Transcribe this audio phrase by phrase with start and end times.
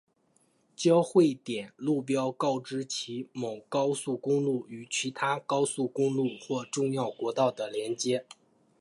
[0.75, 2.87] 交汇点路标告知
[3.33, 8.25] 某高速公路与其他高速公路或重要国道的连接。